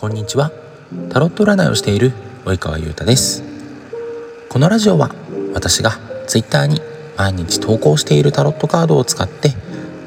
[0.00, 0.50] こんにちは。
[1.10, 2.14] タロット占いをしている
[2.46, 3.44] 及川優太です。
[4.48, 5.10] このラジオは
[5.52, 5.90] 私が
[6.26, 6.80] Twitter に
[7.18, 9.52] 毎日投稿しているタロットカードを使って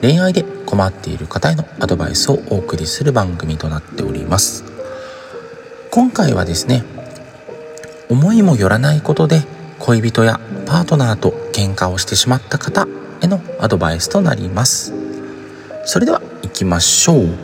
[0.02, 4.64] 恋愛で困っている方へのアドバイスをお送りする番組となっております。
[5.92, 6.84] 今回はですね
[8.10, 9.44] 思いもよらないことで
[9.78, 12.88] 恋人やパートナーと喧嘩をしてしまった方
[13.22, 14.92] へのアドバイスとなります。
[15.86, 17.38] それでは行きましょう、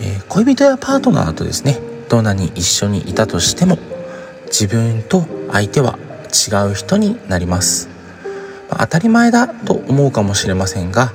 [0.00, 1.78] え、恋人やパートナーとですね
[2.08, 3.78] どんなに一緒にいたとしても
[4.46, 7.88] 自分と相手は違う人になります、
[8.70, 11.12] ま、当たり前だと思うかもしれませんが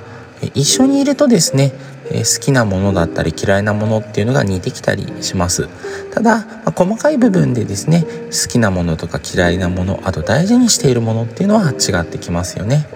[0.54, 1.72] 一緒にいるとですね
[2.08, 5.68] 好きなものだったり嫌いなものっていうのが似てきたりします。
[6.12, 12.86] ただ、まあ、細かい部分でですね好きなものとか嫌いなものあと大事にしているものっていうのは違ってきますよね。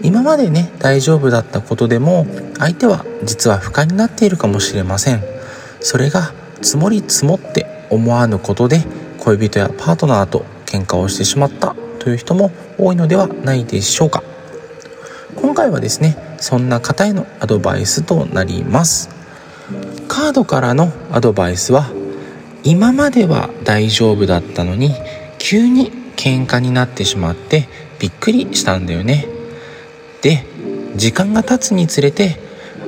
[0.00, 2.26] 今までね大丈夫だったことでも
[2.58, 5.22] 相手は実は不快になっているかもしれません。
[5.80, 6.32] それが
[6.62, 8.84] 積もり積もって思わぬことで
[9.20, 14.22] 恋人やパートナーと喧嘩をしてしまったという人も多いのではないでしょうか。
[15.36, 19.10] 今回はですねそんな方へのアドバイスとなります。
[20.08, 21.90] カードからのアドバイスは
[22.62, 24.94] 今までは大丈夫だったのに
[25.38, 29.28] 急に喧嘩になってしまってびっくりしたんだよね。
[30.26, 30.44] で
[30.96, 32.36] 時間が経つにつれて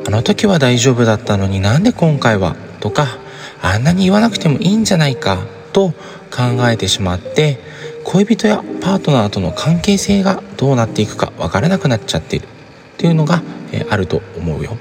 [0.08, 2.56] あの時は大丈夫だったのになんで今回は？
[2.80, 3.06] とか
[3.62, 5.46] あんなに言わなくてもいいんじゃないか？
[5.72, 5.92] と
[6.34, 7.60] 考えてしまって
[8.02, 12.48] 恋人やパートナーとの関係性がどうなっていくか分からなくなっちゃっているっ
[12.96, 14.76] ていうのが、えあると思うよ。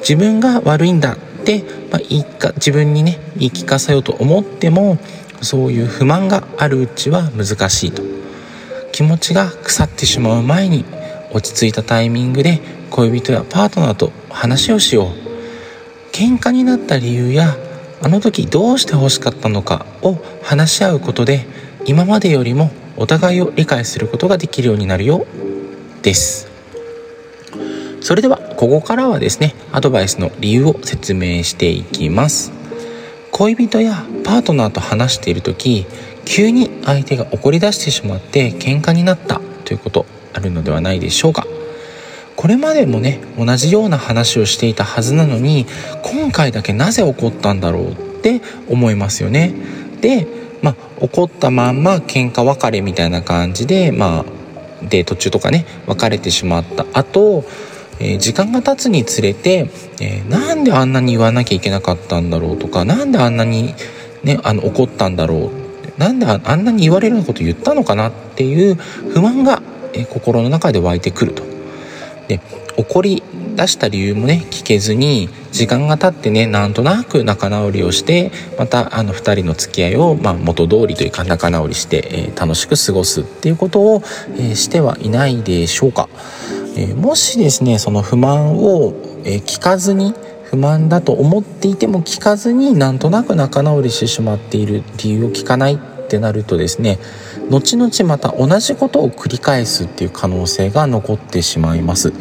[0.00, 4.98] 自分が悪いんだって、まあ、言いか自分にね言い聞かせようと思っても
[5.40, 8.02] そういう不満があるうちは難しいと。
[8.90, 10.84] 気持ちが腐ってしまう前に
[11.32, 15.28] 落ち着いたタイミングで恋人やパートナーと話をしよう。
[16.12, 17.56] 喧嘩になった理由や
[18.02, 21.46] あの時どうして欲しかったのかを話し合うことで
[21.84, 25.26] 今までよりもお互いを理解することができるようになるよ
[26.02, 26.48] です。
[28.00, 32.52] それではここからはですねアドバイスの理由を説明していきます。
[33.30, 35.86] 恋人やパートナーと話している時
[36.24, 41.46] 急に相手が怒り出してしまって喧嘩になったということあるのではないでしょうか。
[42.36, 45.66] これまでもね同じような話をしていたはずなのに
[46.04, 49.52] 今回だけなぜ怒ったんだろうって思いますよね。
[50.00, 50.26] で
[50.62, 54.24] まあ怒ったまんま喧嘩別れみたいな感じでまあ
[54.88, 57.44] デート中とかね別れてしまった後
[58.00, 63.74] え、時間が経つにつれて、えー、なんであんなに言わなきゃいけなかったんだろうとか何であんなに、
[64.22, 69.62] ね、あの怒ったんだろうなんであんなに言われるようなこと言ったのかなっていう不満が、
[69.92, 71.42] え、心の中で湧いてくると。
[72.28, 72.40] で
[72.76, 73.22] 怒り
[73.56, 84.02] 出した理由もね聞けずに時間が経ってねなんとなく仲直りをしてまたあの2人の付き合いを、まあ、元通りというか仲直りして、えー、楽しく過ごすっていうことを、
[84.36, 86.08] えー、してはいないでしょうか。
[86.76, 88.92] えー、もしですねその不満を、
[89.24, 95.78] え聞かずに不満だと思っていても聞かずになんとなく仲直りしてしまっている理由を聞かないっ
[96.08, 96.98] てなるとですね
[97.50, 102.12] 後々また同じことを繰り返すっていう可能性が残ってしまいます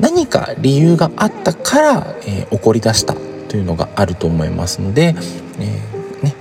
[0.00, 3.14] 何か理由があったから、えー、怒り出した
[3.48, 5.14] というのがあると思いますので、
[5.58, 5.94] えー
[6.24, 6.34] ね、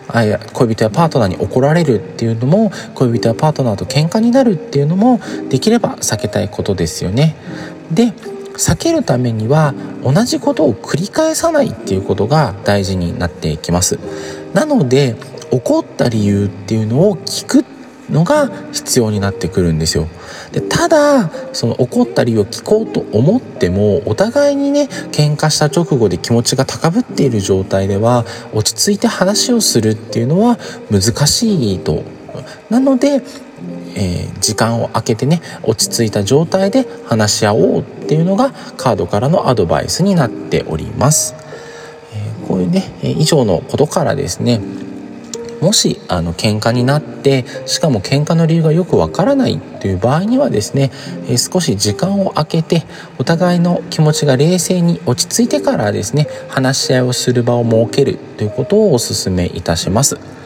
[0.53, 7.35] 恋人やパートナーに怒られるっていうのも恋人やパートナーと喧嘩になるっていうのもできれば避けたいことですよね。
[7.91, 8.13] で
[8.53, 13.99] 避けるためには同じことを繰り返さないっていうことが大事になっていきます。
[14.53, 15.15] なので
[15.51, 17.65] 怒った理由っていうのを聞く
[18.09, 20.07] のが必要になってくるんですよ。
[20.51, 30.57] でただその怒った理由を聞こうと思ってもお互いにね喧嘩した直後で気持ちが高ぶっている状態では落ち着いて話をするっていうのは
[30.91, 32.03] 難しいと。
[32.69, 33.21] なので
[33.95, 41.35] えー、時間を空けてね落ち着いた状態で話し合おうっていうのがカードからのアドバイスになっております。
[42.13, 44.61] えー、こういうね以上のことからですね
[45.63, 50.91] もしあの喧嘩になってしかも喧嘩の理由がよくわからないという場合にはですね、
[51.29, 52.83] え少し時間を空けて
[53.17, 60.42] お互いの気持ちが冷静に落ち着いてからですね話し合いをする場を設けるということをお勧めいたします。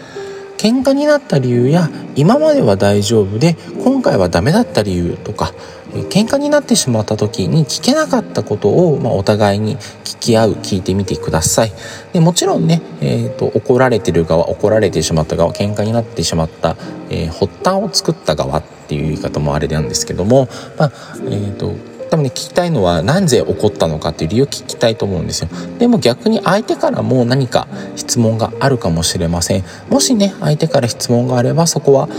[0.57, 5.53] 喧嘩になった理由や今までは大丈夫で今回はダメだった理由とか
[6.09, 11.71] 喧嘩になってしまった時に聞けなかったことを、まあ、お互いに聞き合う聞いてみてください。
[12.11, 16.75] でもちろんね、えーと、怒られてる側怒られてしまった側喧嘩になってしまった、
[17.09, 20.91] えー、発端を作った側っていう言い方もあれなんですけども、まあ
[21.25, 25.49] えーと多分ね聞きたいのはなぜ怒ったのかっていう理由を聞きたいと思うんですよ。
[25.79, 29.63] でも逆に相手からも何か質問があるかもしれません。
[29.89, 32.09] もしね相手から質問があればそこは、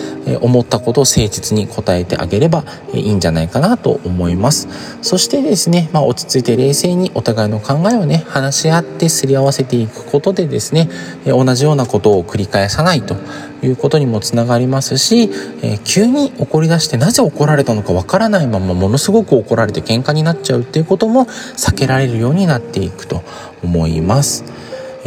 [0.41, 4.69] 思ったことを誠実に答えてあげれば、いいんじゃないかなと思います。
[5.03, 10.89] そしてですね、まあ、落ち着いて冷静にお互いの考えをね話し合ってすり合わせていくことでですね、
[11.25, 13.17] 同じようなことを繰り返さないと。
[13.63, 15.23] いうことにもつながりますし、
[15.63, 23.23] えー、急に怒り出してなぜ怒られたのかわからないままものすごく怒られて喧嘩になっちゃうっていうことも避けられるようになっていくと
[23.63, 24.45] 思います。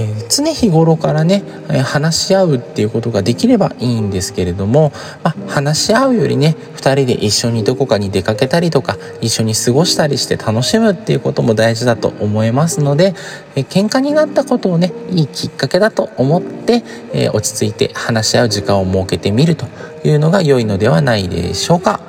[0.03, 1.43] え、常日頃からね、
[1.83, 4.91] 話し合うっていうことができればいいんですけれども、
[5.23, 13.13] まあ、話し合うよりね2人で一緒にどこかに出かけたりとか一緒に過ごしたりして楽しむっていうことも大事だと思いますので、
[13.55, 16.83] えー、喧嘩になったことをねいいきっかけだと思って、
[17.13, 19.65] え落ち着いて話し合う時間を設けてみると
[20.03, 21.99] いうのが良いのではないでしょうか。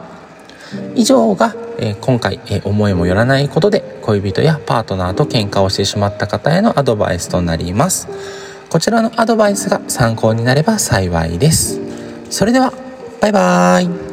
[0.95, 8.09] 以上がえ今回、え思いもよらないことで恋人やパートナーと喧嘩をしてしまった方へのアドバイスとなります。
[8.71, 11.81] こちらのアドバイスが参考になれば幸いです。
[12.31, 12.73] それでは
[13.21, 14.12] バイバーイ。